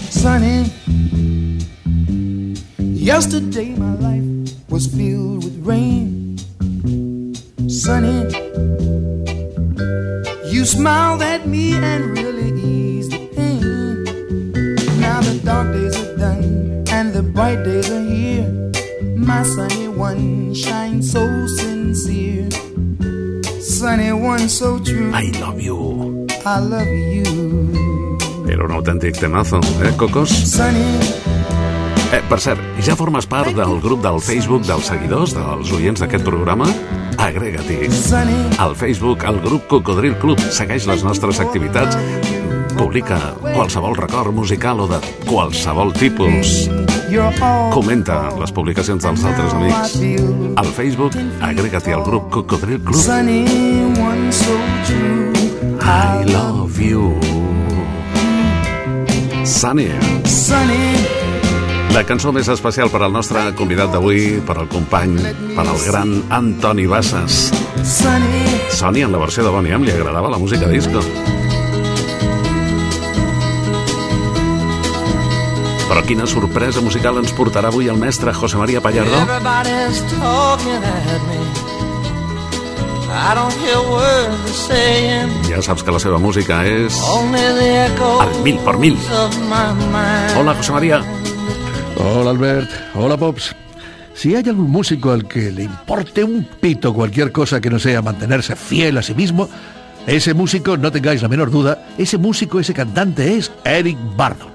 [0.08, 0.64] Sunny.
[2.96, 6.13] Yesterday my life was filled with rain.
[28.48, 30.30] Era un autèntic temazo, eh, Cocos?
[30.30, 31.34] Sunny.
[32.14, 36.24] Eh, per cert, ja formes part del grup del Facebook dels seguidors, dels oients d'aquest
[36.28, 36.68] programa?
[37.18, 37.90] Agrega-t'hi.
[38.62, 40.38] Al Facebook, al grup Cocodril Club.
[40.54, 41.98] Segueix les nostres activitats.
[42.78, 46.70] Publica qualsevol record musical o de qualsevol tipus.
[47.74, 49.98] Comenta les publicacions dels altres amics.
[50.62, 53.02] Al Facebook, agrega-t'hi al grup Cocodril Club.
[55.82, 57.20] I love you.
[59.46, 59.90] Sunny.
[60.26, 61.24] Sunny.
[61.94, 65.14] La cançó més especial per al nostre convidat d'avui, per al company,
[65.54, 67.52] per al gran Antoni Bassas.
[67.86, 68.44] Sunny.
[68.74, 71.04] Sony, en la versió de Bonnie M, li agradava la música disco.
[75.88, 79.22] Però quina sorpresa musical ens portarà avui el mestre José María Pallardó?
[79.28, 81.63] Everybody's talking at me.
[85.46, 86.96] Ja saps que la seva música és
[88.24, 88.96] al mil por mil.
[90.40, 90.98] Hola, José María.
[92.02, 93.52] Hola Albert, hola Pops.
[94.16, 98.02] Si hay algún músico al que le importe un pito cualquier cosa que no sea
[98.02, 99.48] mantenerse fiel a sí mismo,
[100.08, 104.52] ese músico, no tengáis la menor duda, ese músico, ese cantante es Eric Bardon.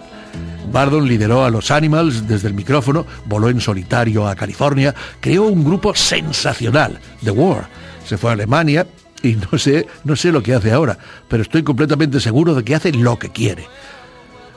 [0.73, 5.65] Bardon lideró a los Animals desde el micrófono, voló en solitario a California, creó un
[5.65, 7.88] grupo sensacional, The War.
[8.09, 8.87] Se fue a Alemania
[9.23, 10.97] y no sé, no sé lo que hace ahora,
[11.29, 13.67] pero estoy completamente seguro de que hace lo que quiere.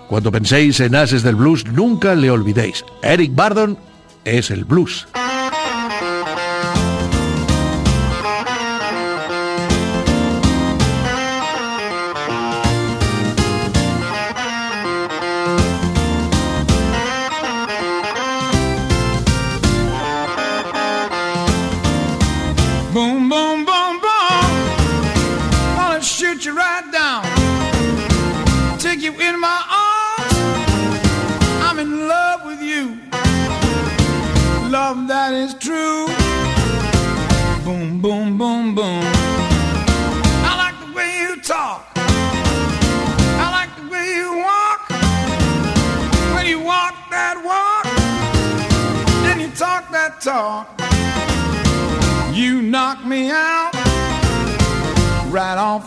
[0.07, 2.85] Cuando penséis en ases del blues, nunca le olvidéis.
[3.03, 3.77] Eric Bardon
[4.23, 5.05] es el blues.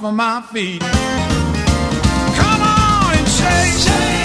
[0.05, 0.80] Off of my feet.
[0.80, 4.23] Come on and shake, shake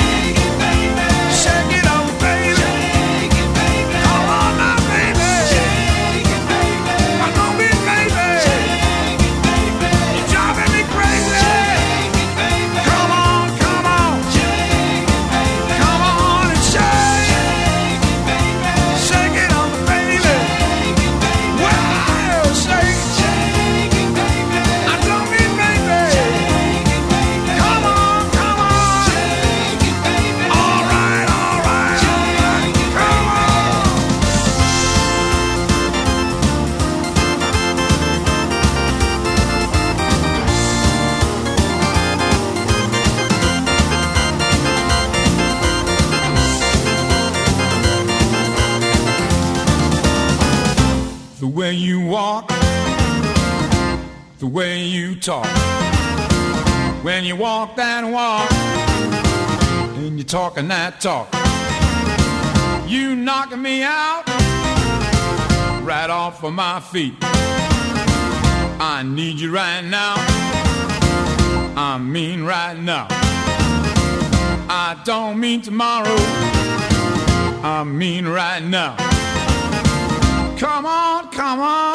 [57.30, 58.52] you walk that walk,
[60.00, 61.28] and you're talking that talk,
[62.90, 64.24] you knocking me out
[65.84, 67.14] right off of my feet.
[68.82, 70.16] I need you right now.
[71.78, 73.06] I mean right now.
[74.68, 76.18] I don't mean tomorrow.
[77.64, 78.96] I mean right now.
[80.58, 81.89] Come on, come on.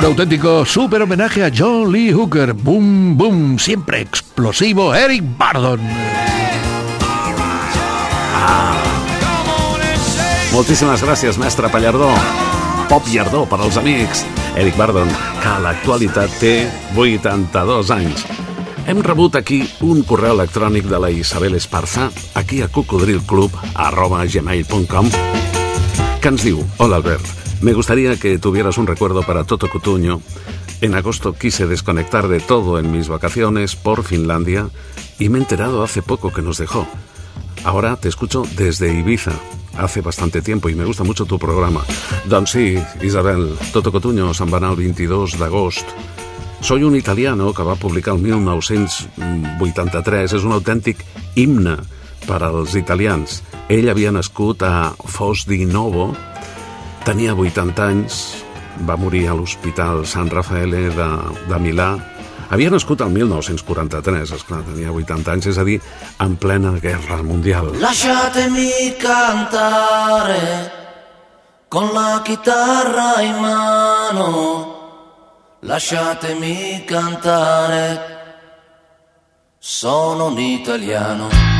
[0.00, 2.54] Un auténtico super homenaje a John Lee Hooker.
[2.54, 5.78] Boom, boom, siempre explosivo, Eric Bardon.
[10.54, 12.08] Moltíssimes gràcies, mestre Pallardó.
[12.88, 14.24] Pop Llardó per als amics.
[14.56, 15.10] Eric Bardon,
[15.42, 16.54] que a l'actualitat té
[16.96, 18.24] 82 anys.
[18.88, 25.12] Hem rebut aquí un correu electrònic de la Isabel Esparza, aquí a cocodrilclub, arroba gmail.com,
[26.24, 30.20] que ens diu, Hola Albert, me gustaría que tuvieras un recuerdo para Toto Cutuño.
[30.80, 34.70] En agosto quise desconectar de todo en mis vacaciones por Finlandia
[35.18, 36.86] y me he enterado hace poco que nos dejó.
[37.64, 39.32] Ahora te escucho desde Ibiza,
[39.76, 41.84] hace bastante tiempo i me gusta mucho tu programa.
[42.24, 45.86] Doncs sí, Isabel, Toto Cotuño anar el 22 d'agost
[46.60, 51.00] Soy un italiano, que va publicar el 1983, és un autèntic
[51.34, 51.78] himne
[52.26, 53.42] per als italians.
[53.72, 56.12] Ell havia nascut a Fos di Novo,
[57.10, 58.16] tenia 80 anys,
[58.86, 61.08] va morir a l'Hospital San Raffaele de,
[61.50, 61.88] de Milà,
[62.54, 65.80] havia nascut el 1943, esclar, tenia 80 anys, és a dir,
[66.22, 67.72] en plena guerra mundial.
[67.82, 70.70] Lasciatemi cantare
[71.68, 74.28] con la chitarra in mano.
[75.66, 77.88] Lasciatemi cantare.
[79.58, 81.59] Sono un italiano.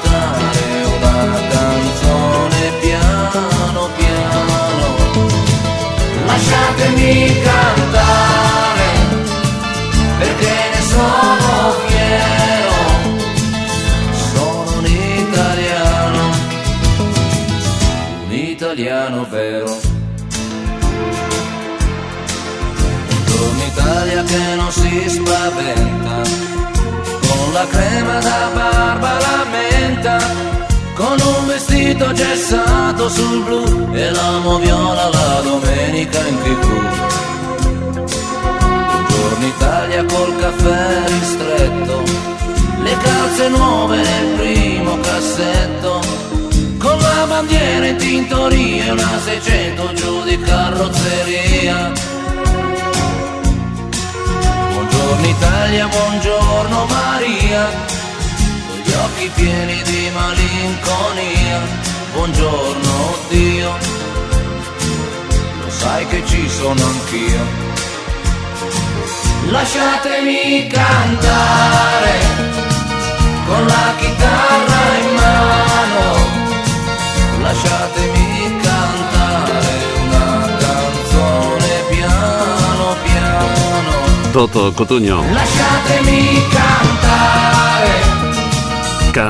[6.81, 8.89] Lasciatemi cantare
[10.17, 12.73] perché ne sono fiero.
[14.33, 16.29] Sono un italiano,
[18.25, 19.77] un italiano vero.
[23.09, 26.21] Buongiorno Italia che non si spaventa,
[27.27, 30.17] con la crema da barba la menta,
[30.95, 36.65] con un vestito gessato sul blu e l'amo viola la domenica in tv.
[38.91, 42.03] Buongiorno Italia col caffè ristretto,
[42.83, 45.99] le calze nuove nel primo cassetto,
[46.77, 51.91] con la bandiera in tintoria e una 600 giù di carrozzeria.
[54.73, 57.69] Buongiorno Italia, buongiorno Maria,
[59.21, 61.59] occhi pieni di malinconia.
[62.13, 63.77] Buongiorno Dio,
[65.63, 67.69] lo sai che ci sono anch'io.
[69.49, 72.19] Lasciatemi cantare
[73.45, 76.29] con la chitarra in mano.
[77.41, 84.31] Lasciatemi cantare una canzone piano piano.
[84.31, 87.60] Toto Cotugno, Lasciatemi cantare.
[89.11, 89.23] Que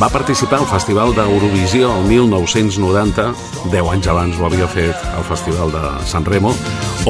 [0.00, 3.24] va participar al Festival d'Eurovisió el 1990,
[3.72, 6.54] 10 anys abans ho havia fet al Festival de San Remo,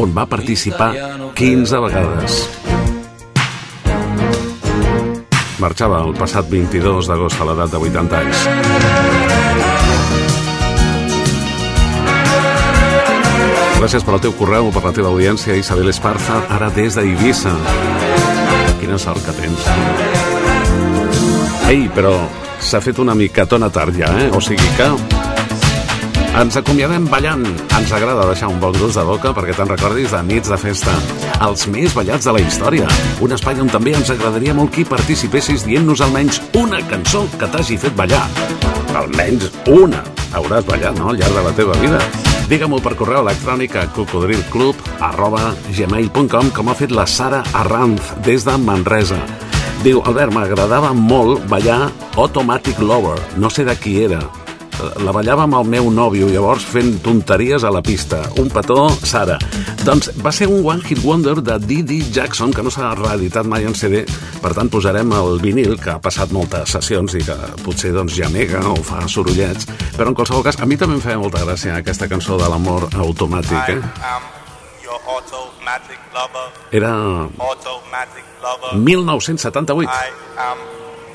[0.01, 0.91] on va participar
[1.39, 2.41] 15 vegades.
[5.63, 8.43] Marxava el passat 22 d'agost a l'edat de 80 anys.
[13.79, 17.55] Gràcies per al teu correu, per la teva audiència, Isabel Esparza, ara des d'Eivissa.
[18.83, 20.40] Quina sort que tens.
[21.71, 22.17] Ei, però
[22.59, 24.31] s'ha fet una micatona tard ja, eh?
[24.35, 24.89] O sigui que
[26.41, 27.45] ens acomiadem ballant.
[27.77, 30.95] Ens agrada deixar un bon gust de boca perquè te'n recordis de nits de festa.
[31.47, 32.89] Els més ballats de la història.
[33.23, 37.79] Un espai on també ens agradaria molt que participessis dient-nos almenys una cançó que t'hagi
[37.79, 38.25] fet ballar.
[38.99, 40.03] Almenys una.
[40.35, 42.01] Hauràs ballat, no?, al llarg de la teva vida.
[42.51, 48.47] Digue-m'ho per correu electrònic a cocodrilclub arroba gmail.com com ha fet la Sara Arranz des
[48.47, 49.23] de Manresa.
[49.81, 51.87] Diu, Albert, m'agradava molt ballar
[52.21, 53.17] Automatic Lover.
[53.41, 54.19] No sé de qui era.
[55.01, 58.19] La ballava amb el meu nòvio, llavors fent tonteries a la pista.
[58.41, 59.39] Un petó, Sara.
[59.81, 63.65] Doncs va ser un One Hit Wonder de Didi Jackson, que no s'ha reeditat mai
[63.65, 64.03] en CD,
[64.43, 68.61] per tant posarem el vinil, que ha passat moltes sessions i que potser doncs gemega
[68.69, 72.09] o fa sorollets, però en qualsevol cas, a mi també em feia molta gràcia aquesta
[72.13, 74.40] cançó de l'amor automàtic, eh?
[74.91, 76.47] Your automatic lover.
[76.73, 78.73] Era Automatic lover.
[78.75, 79.89] 1978.
[79.89, 80.59] I am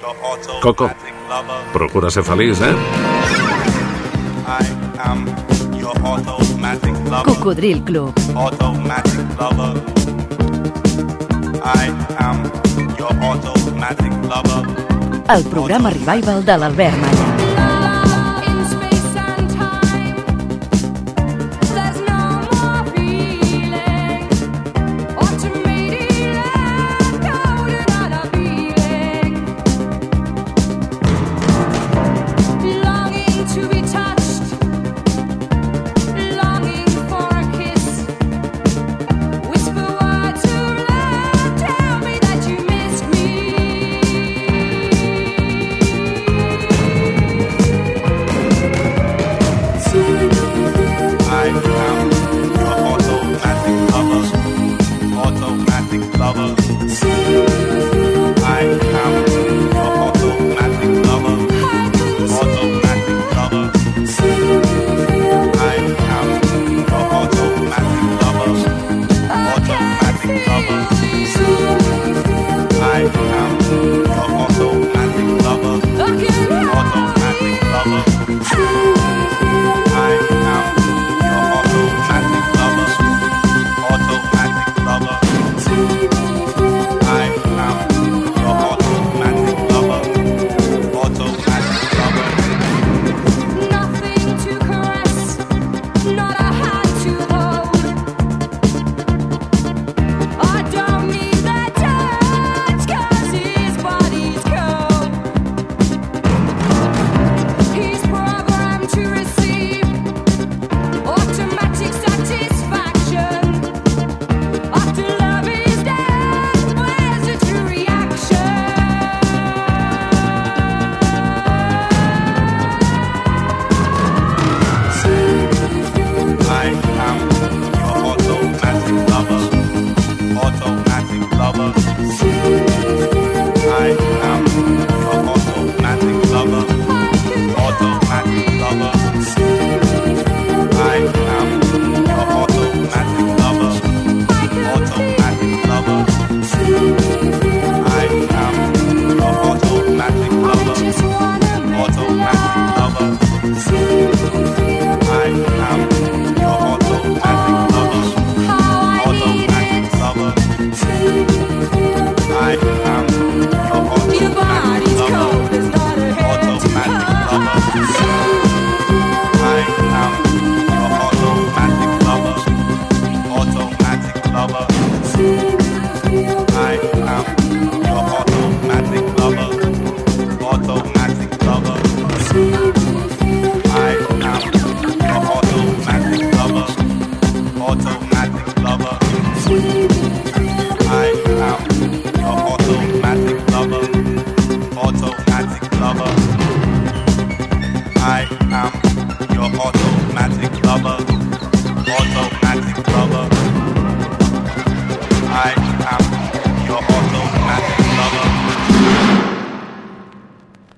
[0.02, 0.86] your automatic Coco,
[1.30, 1.60] lover.
[1.74, 2.76] procura ser feliç, eh?
[4.48, 4.66] I
[5.10, 5.26] am
[5.78, 7.26] your automatic lover.
[7.26, 8.14] Cocodril Club.
[8.36, 9.74] Automatic lover.
[11.66, 12.38] I am
[12.98, 14.64] your automatic lover.
[15.28, 17.35] El programa revival de l'Albert Malla.